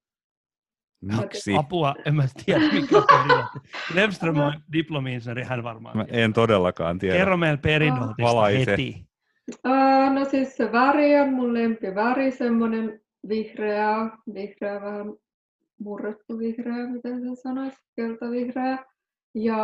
[1.02, 1.56] Miksi?
[1.58, 3.60] Apua, en mä tiedä mikä on peridootti.
[3.93, 7.17] Lemström on diplomi-insinööri, hän varmaan Mä en todellakaan tiedä.
[7.17, 8.71] Kerro meille peridootista Valaise.
[8.71, 9.12] heti.
[9.52, 15.14] Uh, no siis se väri on mun lempiväri, semmoinen vihreä, vihreä vähän
[15.80, 18.86] murrettu vihreä, miten sen sanoisi, keltavihreä.
[19.36, 19.58] Ja,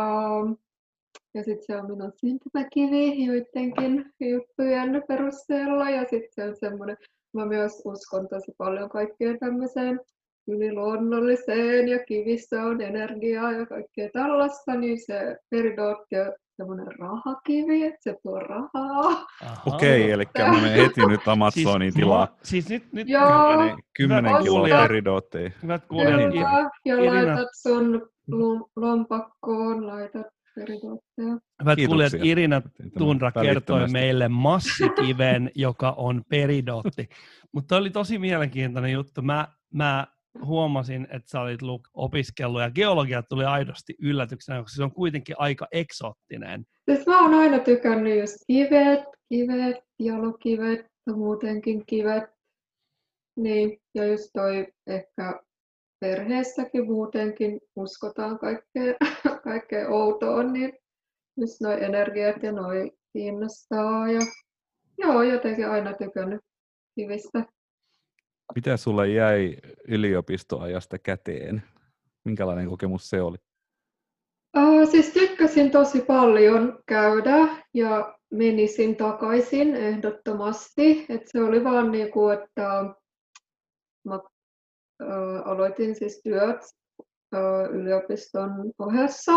[1.34, 5.90] ja sitten se on minun syntymäkivi joidenkin juttujen perusteella.
[5.90, 6.96] Ja sitten se on semmoinen,
[7.32, 10.00] mä myös uskon tosi paljon kaikkeen tämmöiseen
[10.48, 16.16] yliluonnolliseen ja kivissä on energiaa ja kaikkea tällaista, niin se peridootti
[16.60, 19.26] semmoinen rahakivi, että se tuo rahaa.
[19.42, 19.62] Aha.
[19.66, 22.28] Okei, eli mä menen heti nyt Amazonin siis, tilaa.
[22.42, 23.28] Siis nyt, nyt Joo.
[23.30, 24.82] Kymmenen, kymmenen Hyvät kiloa kuulijat.
[24.82, 25.50] peridootteja.
[25.62, 31.38] hyvät kuulijat, Kyllä, ja Irina- laitat sun lom- lompakkoon, laitat peridootteja.
[31.60, 32.62] hyvät kuulijat, Irina
[32.98, 37.08] Tundra kertoi meille massikiven, joka on peridootti.
[37.52, 39.22] Mutta oli tosi mielenkiintoinen juttu.
[39.22, 40.06] Mä, mä
[40.44, 45.36] huomasin, että sä olit Luke, opiskellut ja geologia tuli aidosti yllätyksenä, koska se on kuitenkin
[45.38, 46.64] aika eksoottinen.
[46.90, 52.24] Siis mä oon aina tykännyt just kivet, kivet, jalokivet ja muutenkin kivet.
[53.36, 55.40] Niin, ja just toi ehkä
[56.00, 58.96] perheessäkin muutenkin uskotaan kaikkeen,
[59.44, 60.72] kaikkeen outoon, niin
[61.40, 64.12] just noi energiat ja noi kiinnostaa.
[64.12, 64.20] Ja
[64.98, 66.40] joo, jotenkin aina tykännyt
[66.94, 67.44] kivistä.
[68.54, 69.56] Mitä sulle jäi
[69.88, 71.62] yliopistoajasta käteen?
[72.24, 73.36] Minkälainen kokemus se oli?
[74.56, 81.06] Uh, siis tykkäsin tosi paljon käydä ja menisin takaisin ehdottomasti.
[81.08, 82.84] Et se oli vaan niinku, että
[84.04, 86.60] mä uh, aloitin siis työt
[87.34, 89.32] uh, yliopiston ohessa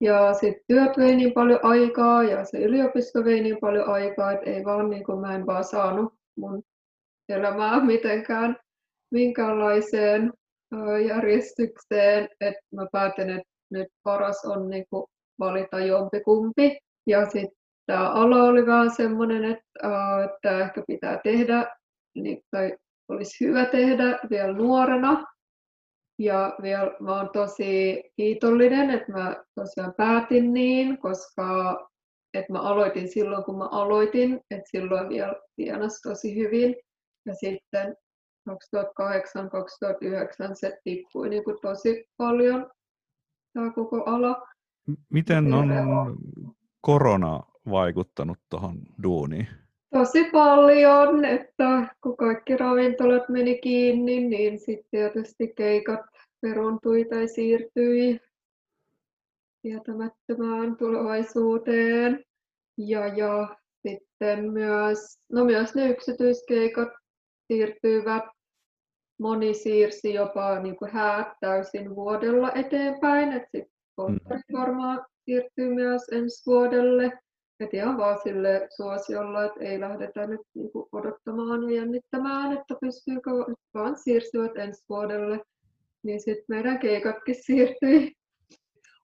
[0.00, 4.50] ja sitten työt vei niin paljon aikaa ja se yliopisto vei niin paljon aikaa, että
[4.50, 6.62] ei vaan niinku, mä en vaan saanut mun
[7.30, 8.56] elämää mitenkään
[9.10, 10.32] minkäänlaiseen
[10.74, 16.78] uh, järjestykseen, että mä päätin, että nyt paras on niinku valita jompikumpi.
[17.06, 21.76] Ja sitten tämä ala oli vähän semmoinen, että, ää, että ehkä pitää tehdä,
[22.14, 22.76] niin, tai
[23.08, 25.24] olisi hyvä tehdä vielä nuorena.
[26.18, 31.78] Ja vielä mä oon tosi kiitollinen, että mä tosiaan päätin niin, koska
[32.34, 36.74] että mä aloitin silloin, kun mä aloitin, että silloin vielä tienas tosi hyvin.
[37.26, 37.96] Ja sitten
[38.50, 38.54] 2008-2009
[40.54, 42.70] se tippui niin kuin tosi paljon
[43.52, 44.46] tämä koko ala.
[45.10, 45.68] Miten on
[46.80, 49.48] korona vaikuttanut tuohon duuniin?
[49.94, 56.00] Tosi paljon, että kun kaikki ravintolat meni kiinni, niin sitten tietysti keikat
[56.40, 58.20] peruuntui tai siirtyi
[59.62, 62.24] tietämättömään tulevaisuuteen.
[62.78, 63.56] Ja, ja
[63.88, 66.88] sitten myös, no myös ne yksityiskeikat
[67.50, 68.24] siirtyivät.
[69.20, 76.02] Moni siirsi jopa niin kuin häät täysin vuodella eteenpäin, että sitten polttarit varmaan siirtyy myös
[76.12, 77.12] ensi vuodelle.
[77.60, 83.30] Et ihan vaan sille suosiolla, että ei lähdetä nyt niinku odottamaan ja jännittämään, että pystyykö,
[83.74, 85.40] vaan siirtyvät ensi vuodelle.
[86.02, 88.12] Niin sitten meidän keikatkin siirtyi.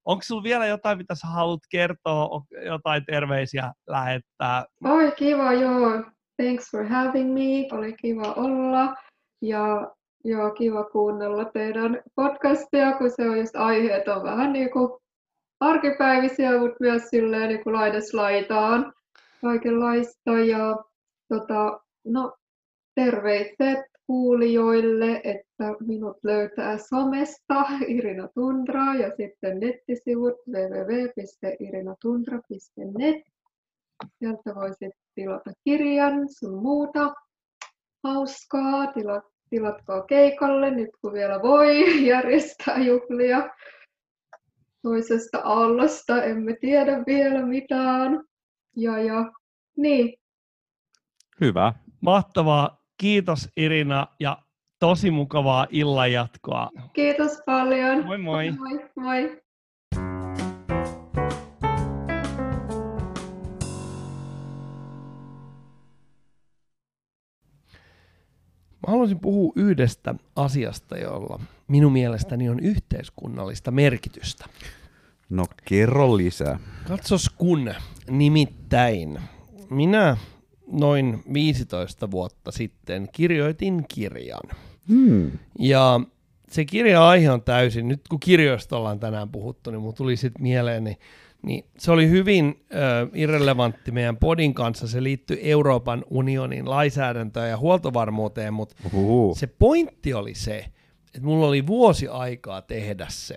[0.05, 4.65] Onko sulla vielä jotain, mitä sä haluat kertoa, jotain terveisiä lähettää?
[4.85, 6.03] Oi kiva, joo.
[6.43, 7.69] Thanks for having me.
[7.73, 8.95] Oli kiva olla.
[9.43, 9.93] Ja
[10.25, 14.91] joo, kiva kuunnella teidän podcastia, kun se on just aiheet on vähän niin kuin
[15.61, 17.75] arkipäivisiä, mutta myös silleen niin kuin
[18.13, 18.93] laitaan
[19.41, 20.31] kaikenlaista.
[20.31, 20.77] Ja
[21.29, 22.33] tota, no,
[22.95, 33.36] terveiset kuulijoille, että minut löytää somesta Irina Tundra ja sitten nettisivut www.irinatundra.net.
[34.19, 37.15] Sieltä voisit tilata kirjan, sun muuta
[38.05, 38.93] hauskaa.
[38.93, 43.51] Tila, tilatkaa keikalle nyt kun vielä voi järjestää juhlia
[44.83, 46.23] toisesta aallosta.
[46.23, 48.25] Emme tiedä vielä mitään.
[48.77, 49.33] Ja, ja
[49.77, 50.15] niin,
[51.41, 51.73] Hyvä.
[52.01, 52.83] Mahtavaa.
[53.01, 54.39] Kiitos Irina ja
[54.81, 56.71] tosi mukavaa illan jatkoa.
[56.93, 58.05] kiitos paljon.
[58.07, 58.51] Moi moi.
[58.51, 59.43] Moi, moi.
[68.87, 74.45] Mä haluaisin puhua yhdestä asiasta, jolla minun mielestäni on yhteiskunnallista merkitystä.
[75.31, 76.59] No kerro lisää.
[76.89, 77.75] Katsos kun,
[78.11, 79.19] nimittäin
[79.71, 80.17] minä
[80.73, 84.57] noin 15 vuotta sitten kirjoitin kirjan.
[84.89, 85.31] Hmm.
[85.59, 86.01] Ja
[86.51, 90.85] se kirja-aihe on täysin, nyt kun kirjoista ollaan tänään puhuttu, niin mun tuli sitten mieleen,
[90.85, 90.97] niin,
[91.47, 94.89] niin se oli hyvin äh, irrelevantti meidän podin kanssa.
[94.89, 99.35] Se liittyy Euroopan unionin lainsäädäntöön ja huoltovarmuuteen, mutta Uhuhu.
[99.39, 100.57] se pointti oli se,
[101.07, 103.37] että mulla oli vuosi aikaa tehdä se.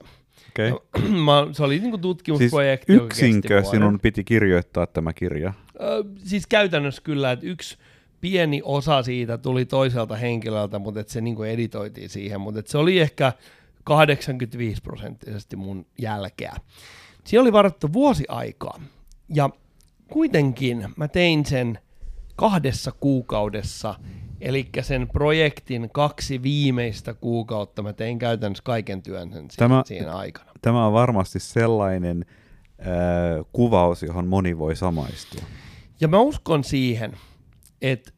[0.50, 0.80] Okay.
[1.26, 2.86] Mä, se oli niinku Siis tutkimusprojekti.
[2.94, 5.54] kesti yksinkö sinun piti kirjoittaa tämä kirja?
[5.82, 7.78] Ö, siis käytännössä kyllä, että yksi
[8.22, 12.78] pieni osa siitä tuli toiselta henkilöltä, mutta et se niinku editoitiin siihen, mutta et se
[12.78, 13.34] oli ehkä
[13.84, 16.56] 85 prosenttisesti mun jälkeä.
[17.24, 18.80] Siinä oli varattu vuosi aikaa,
[19.34, 19.50] ja
[20.08, 21.80] kuitenkin mä tein sen
[22.36, 23.96] kahdessa kuukaudessa,
[24.42, 30.16] eli sen projektin kaksi viimeistä kuukautta mä tein käytännössä kaiken työn sen siinä, Tämä- siinä
[30.16, 30.52] aikana.
[30.62, 32.26] Tämä on varmasti sellainen
[32.80, 35.44] äh, kuvaus, johon moni voi samaistua.
[36.02, 37.14] Ja mä uskon siihen,
[37.82, 38.12] että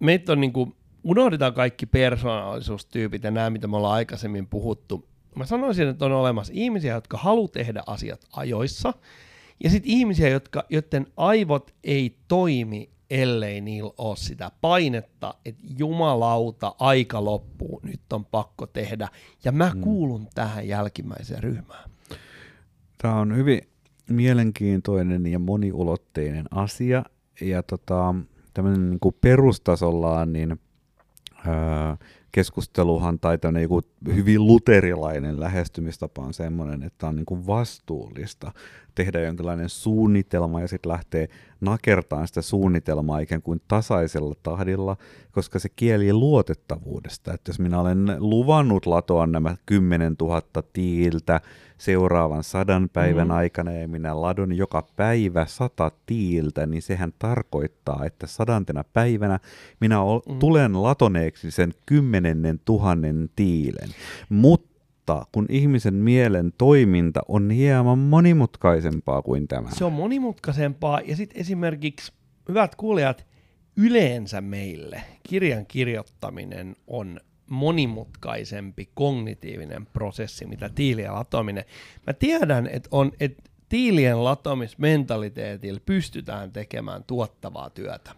[0.00, 5.08] meitä on niinku, unohdetaan kaikki persoonallisuustyypit ja nämä, mitä me ollaan aikaisemmin puhuttu.
[5.36, 8.92] Mä sanoisin, että on olemassa ihmisiä, jotka haluaa tehdä asiat ajoissa,
[9.64, 16.74] ja sitten ihmisiä, jotka, joiden aivot ei toimi, ellei niillä ole sitä painetta, että jumalauta,
[16.78, 19.08] aika loppuu, nyt on pakko tehdä.
[19.44, 19.80] Ja mä Mm.
[19.80, 21.90] kuulun tähän jälkimmäiseen ryhmään.
[22.98, 23.60] Tämä on hyvin
[24.10, 27.04] mielenkiintoinen ja moniulotteinen asia.
[27.40, 28.14] Ja tota,
[28.54, 30.60] tämmöinen niin perustasollaan niin,
[31.46, 31.96] ää,
[32.32, 33.82] keskusteluhan tai joku
[34.14, 38.52] hyvin luterilainen lähestymistapa on semmoinen, että on niin kuin vastuullista
[38.94, 41.28] tehdä jonkinlainen suunnitelma ja sitten lähtee
[41.60, 44.96] nakertaan sitä suunnitelmaa ikään kuin tasaisella tahdilla,
[45.32, 47.34] koska se kieli luotettavuudesta.
[47.34, 50.42] Että jos minä olen luvannut latoa nämä 10 000
[50.72, 51.40] tiiltä
[51.78, 53.36] seuraavan sadan päivän Mhm.
[53.36, 59.40] aikana ja minä ladon joka päivä sata tiiltä, niin sehän tarkoittaa, että sadantena päivänä
[59.80, 60.38] minä ol, Mhm.
[60.38, 63.88] tulen latoneeksi sen kymmenennen tuhannen tiilen.
[64.28, 69.70] Mutta kun ihmisen mielen toiminta on hieman monimutkaisempaa kuin tämä.
[69.70, 72.12] Se on monimutkaisempaa ja sitten esimerkiksi,
[72.48, 73.26] hyvät kuulijat,
[73.76, 81.64] yleensä meille kirjan kirjoittaminen on monimutkaisempi kognitiivinen prosessi, mitä tiilien latominen.
[82.06, 88.10] Mä tiedän, että on, että tiilien latomismentaliteetillä pystytään tekemään tuottavaa työtä.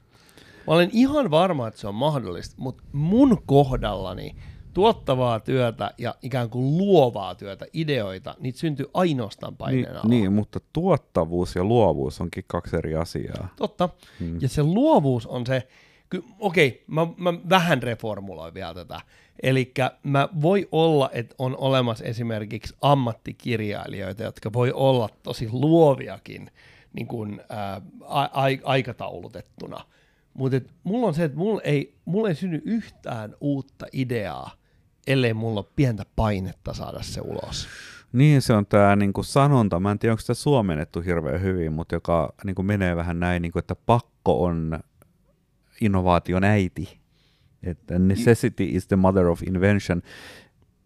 [0.67, 4.37] Mä olen ihan varma, että se on mahdollista, mutta mun kohdallani
[4.79, 10.09] tuottavaa työtä ja ikään kuin luovaa työtä, ideoita, niitä syntyy ainoastaan niin, paineen alla.
[10.09, 13.49] niin, mutta tuottavuus ja luovuus onkin kaksi eri asiaa.
[13.57, 13.89] Totta.
[14.21, 14.39] Mm.
[14.41, 15.69] Ja se luovuus on se,
[16.11, 19.01] ky- okei, mä, mä vähän reformuloin vielä tätä.
[19.43, 26.51] Eli mä voi olla, että on olemassa esimerkiksi ammattikirjailijoita, jotka voi olla tosi luoviakin
[26.93, 29.85] niin kuin, ää, a- a- aikataulutettuna.
[30.35, 34.51] Mutta mulla on se, että mulla ei, mulla ei synny yhtään uutta ideaa,
[35.09, 37.69] ellei mulla ole pientä painetta saada se ulos.
[38.13, 41.95] Niin, se on tämä niinku sanonta, mä en tiedä, onko sitä suomennettu hirveän hyvin, mutta
[41.95, 44.81] joka niinku menee vähän näin, niinku, että pakko on
[45.81, 46.99] innovaation äiti.
[47.63, 50.03] Että necessity is the mother of invention.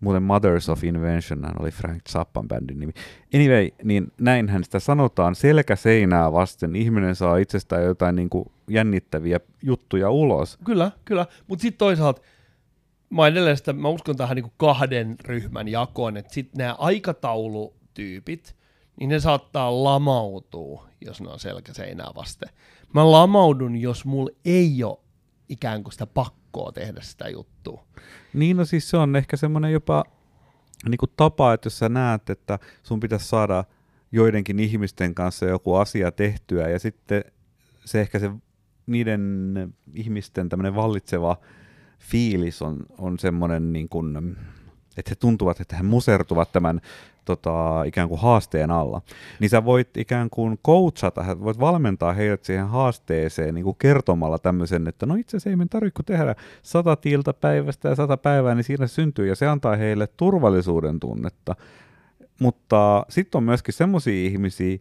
[0.00, 2.92] Muuten Mothers of Invention oli Frank Zappan bändin nimi.
[3.34, 6.76] Anyway, niin näinhän sitä sanotaan selkä seinää vasten.
[6.76, 10.58] Ihminen saa itsestään jotain niinku jännittäviä juttuja ulos.
[10.64, 11.26] Kyllä, kyllä.
[11.46, 12.22] Mutta sitten toisaalta
[13.12, 18.56] mä edelleen sitä, mä uskon tähän niinku kahden ryhmän jakoon, että sitten nämä aikataulutyypit,
[19.00, 22.48] niin ne saattaa lamautua, jos ne on selkäseinää vasten.
[22.94, 24.98] Mä lamaudun, jos mulla ei ole
[25.48, 27.84] ikään kuin sitä pakkoa tehdä sitä juttua.
[28.34, 30.04] Niin, no siis se on ehkä semmoinen jopa
[30.88, 33.64] niin kuin tapa, että jos sä näet, että sun pitäisi saada
[34.12, 37.24] joidenkin ihmisten kanssa joku asia tehtyä, ja sitten
[37.84, 38.30] se ehkä se
[38.86, 39.54] niiden
[39.94, 41.36] ihmisten tämmöinen vallitseva
[42.02, 44.36] fiilis on, on semmoinen, niin kuin,
[44.96, 46.80] että he tuntuvat, että he musertuvat tämän
[47.24, 49.02] tota, ikään kuin haasteen alla,
[49.40, 54.88] niin sä voit ikään kuin coachata, voit valmentaa heidät siihen haasteeseen niin kuin kertomalla tämmöisen,
[54.88, 58.86] että no itse asiassa ei tarvitse tehdä sata tiiltä päivästä ja sata päivää, niin siinä
[58.86, 61.56] syntyy, ja se antaa heille turvallisuuden tunnetta.
[62.38, 64.78] Mutta sitten on myöskin semmoisia ihmisiä,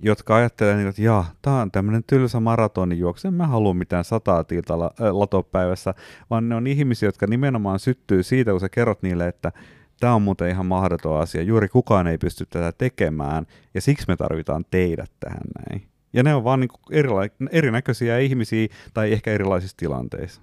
[0.00, 4.44] jotka ajattelee, niin, että jaa, tämä on tämmöinen tylsä maratonijuoksu, en mä halua mitään sataa
[4.44, 5.94] tiiltä la, latopäivässä,
[6.30, 9.52] vaan ne on ihmisiä, jotka nimenomaan syttyy siitä, kun sä kerrot niille, että
[10.00, 14.16] tämä on muuten ihan mahdoton asia, juuri kukaan ei pysty tätä tekemään, ja siksi me
[14.16, 15.86] tarvitaan teidät tähän näin.
[16.12, 20.42] Ja ne on vaan niin erila- erinäköisiä ihmisiä tai ehkä erilaisissa tilanteissa.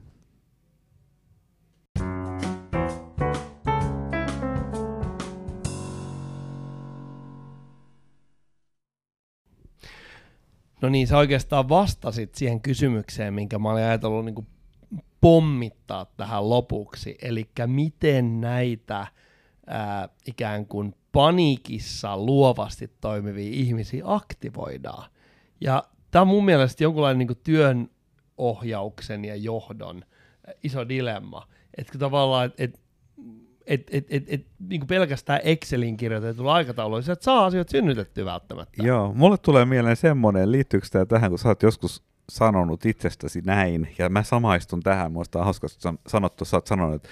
[10.82, 14.48] No niin, sä oikeastaan vastasit siihen kysymykseen, minkä mä olin ajatellut niin
[15.22, 17.18] pommittaa tähän lopuksi.
[17.22, 19.08] Eli miten näitä
[19.68, 25.10] ää, ikään kuin paniikissa luovasti toimivia ihmisiä aktivoidaan.
[25.62, 27.90] Ja tämä on mun mielestä jonkunlainen niin työn
[28.38, 30.04] ohjauksen ja johdon
[30.64, 31.48] iso dilemma.
[31.78, 32.80] Että tavallaan, että
[33.66, 38.84] et, et, et, et, niin pelkästään Excelin kirjoitetulla aikataululla, sä et saa asioita synnytettyä välttämättä.
[38.84, 43.96] Joo, mulle tulee mieleen semmoinen, liittyykö tämä tähän, kun sä oot joskus sanonut itsestäsi näin,
[43.98, 45.68] ja mä samaistun tähän, muista on hauska
[46.08, 47.10] sanottu, sä oot sanonut, että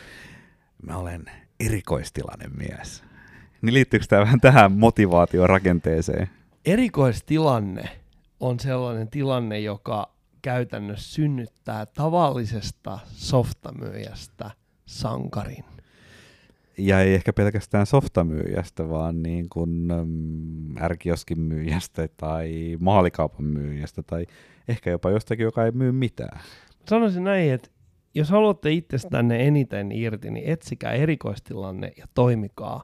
[0.87, 1.25] mä olen
[1.59, 3.03] erikoistilainen mies.
[3.61, 6.29] Niin liittyykö tämä vähän tähän motivaatiorakenteeseen?
[6.65, 7.89] Erikoistilanne
[8.39, 14.51] on sellainen tilanne, joka käytännössä synnyttää tavallisesta softamyyjästä
[14.85, 15.65] sankarin.
[16.77, 19.87] Ja ei ehkä pelkästään softamyyjästä, vaan niin kuin
[20.81, 24.25] ärkioskin myyjästä tai maalikaupan myyjästä tai
[24.67, 26.39] ehkä jopa jostakin, joka ei myy mitään.
[26.89, 27.69] Sanoisin näin, että
[28.15, 32.83] jos haluatte itsestänne eniten irti, niin etsikää erikoistilanne ja toimikaa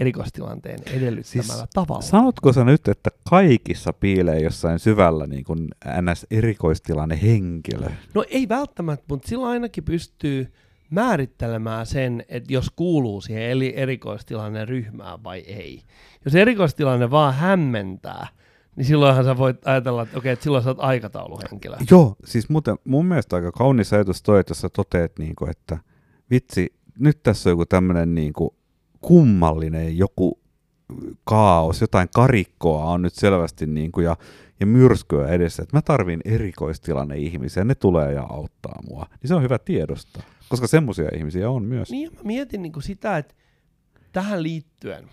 [0.00, 2.02] erikoistilanteen edellyttämällä siis, tavalla.
[2.02, 7.90] Sanotko sä nyt, että kaikissa piilee jossain syvällä niin kuin NS-erikoistilanne henkilö?
[8.14, 10.52] No ei välttämättä, mutta silloin ainakin pystyy
[10.90, 15.82] määrittelemään sen, että jos kuuluu siihen eli erikoistilanne ryhmään vai ei.
[16.24, 18.26] Jos erikoistilanne vaan hämmentää,
[18.76, 21.76] niin silloinhan sä voit ajatella, että okei, että silloin sä oot aikatauluhenkilö.
[21.90, 25.50] Joo, siis muuten, mun mielestä aika kaunis ajatus toi, että jos sä toteet, niin kuin,
[25.50, 25.78] että
[26.30, 28.50] vitsi, nyt tässä on joku tämmöinen niin kuin
[29.00, 30.40] kummallinen joku
[31.24, 34.16] kaos, jotain karikkoa on nyt selvästi niin kuin, ja,
[34.60, 39.06] ja myrskyä edessä, että mä tarvin erikoistilanne ihmisiä, ne tulee ja auttaa mua.
[39.10, 41.90] Niin se on hyvä tiedostaa, koska semmoisia ihmisiä on myös.
[41.90, 43.34] Niin mä mietin niin kuin sitä, että
[44.12, 45.08] tähän liittyen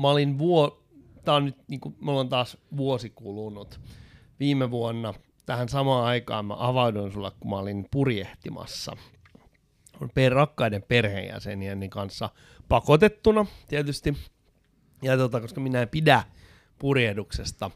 [0.00, 0.84] mä olin vuo,
[1.24, 3.80] tää on nyt, niin kuin, mulla on taas vuosi kulunut.
[4.40, 5.14] Viime vuonna
[5.46, 8.96] tähän samaan aikaan mä avauduin sulle, kun mä olin purjehtimassa
[10.28, 12.30] rakkaiden perheenjäsenien kanssa
[12.68, 14.16] pakotettuna tietysti.
[15.02, 16.24] Ja tota, koska minä en pidä
[16.78, 17.70] purjehduksesta.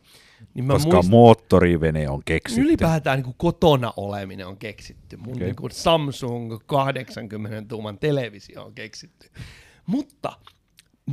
[0.55, 1.11] Niin mä koska muist...
[1.11, 2.64] moottorivene on keksitty.
[2.64, 5.16] Ylipäätään niin kuin kotona oleminen on keksitty.
[5.16, 5.46] Mun okay.
[5.46, 9.30] niin kuin Samsung 80 tuuman televisio on keksitty.
[9.86, 10.32] Mutta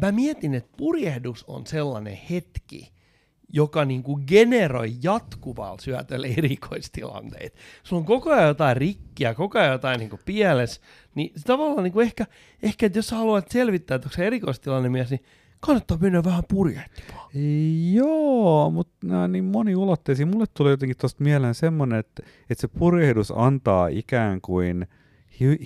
[0.02, 2.92] mä mietin, että purjehdus on sellainen hetki,
[3.54, 7.58] joka niin kuin generoi jatkuvalla syötöllä erikoistilanteita.
[7.84, 10.82] Sulla on koko ajan jotain rikkiä, koko ajan jotain niin kuin pieles,
[11.16, 12.26] niin tavallaan niin kuin ehkä,
[12.64, 15.24] ehkä, että jos haluat selvittää, että onko se erikoistilanne mies, niin
[15.60, 17.30] kannattaa mennä vähän purjehtimaan.
[17.94, 20.26] Joo, mutta nämä niin moniulotteisia.
[20.26, 24.88] Mulle tulee jotenkin tuosta mieleen semmoinen, että, että se purjehdus antaa ikään kuin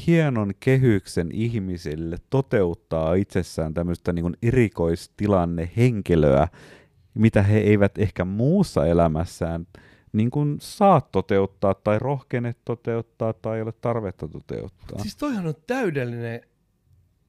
[0.07, 6.47] hienon kehyksen ihmisille toteuttaa itsessään tämmöistä niin erikoistilanne henkilöä,
[7.13, 9.67] mitä he eivät ehkä muussa elämässään
[10.13, 14.99] niin kuin saa toteuttaa tai rohkene toteuttaa tai ei ole tarvetta toteuttaa.
[15.01, 16.41] Siis toihan on täydellinen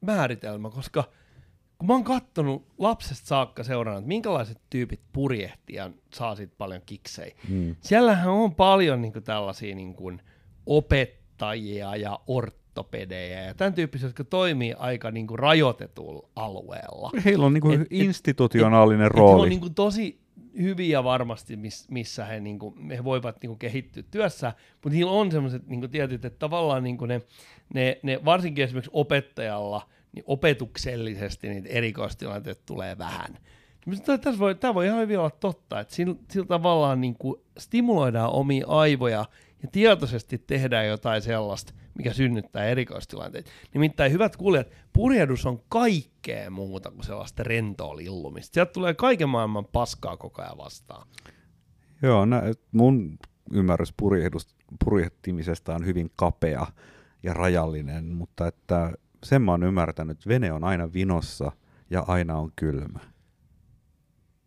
[0.01, 1.05] määritelmä, koska
[1.83, 7.35] kun mä oon kattonut lapsesta saakka seuraan, että minkälaiset tyypit purjehtia saa siitä paljon kiksei.
[7.49, 7.77] Hmm.
[7.81, 10.23] Siellähän on paljon niin kuin, tällaisia niin kuin,
[10.67, 17.11] opettajia ja ort ortopedejä ja tämän tyyppisiä, jotka toimii aika niin kuin rajoitetulla alueella.
[17.25, 19.33] Heillä on niin kuin et, institutionaalinen et, rooli.
[19.33, 20.21] Et he on niin kuin tosi
[20.61, 21.59] hyviä varmasti,
[21.91, 25.91] missä he, niin kuin, he voivat niin kuin kehittyä työssä, mutta niillä on sellaiset niin
[25.91, 27.23] tietyt, että tavallaan niin kuin ne,
[27.75, 33.39] ne, ne, varsinkin esimerkiksi opettajalla, niin opetuksellisesti niitä erikoistilanteita tulee vähän.
[34.05, 38.31] Tämä voi, tämä voi ihan hyvin olla totta, että sillä, sillä tavallaan niin kuin stimuloidaan
[38.33, 39.25] omia aivoja
[39.63, 43.51] ja tietoisesti tehdään jotain sellaista, mikä synnyttää erikoistilanteita.
[43.75, 48.55] Nimittäin hyvät kuulijat, purjehdus on kaikkea muuta kuin sellaista rentoa lillumista.
[48.55, 51.09] Sieltä tulee kaiken maailman paskaa koko ajan vastaan.
[52.03, 52.43] Joo, nä,
[52.73, 53.19] mun
[53.53, 53.95] ymmärrys
[54.85, 56.67] purjehtimisesta on hyvin kapea
[57.23, 58.93] ja rajallinen, mutta että
[59.25, 61.53] sen mä oon ymmärtänyt, vene on aina vinossa
[61.91, 62.99] ja aina on kylmä.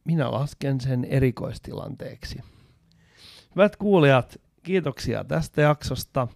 [0.06, 2.40] Minä lasken sen erikoistilanteeksi.
[3.56, 6.28] Hyvät kuulijat, kiitoksia tästä jaksosta.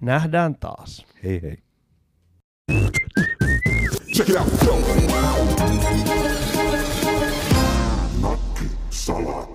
[0.00, 1.06] Nähdään taas.
[1.24, 1.58] Hei hei.
[4.16, 4.48] Check it out.
[8.90, 9.53] Salat.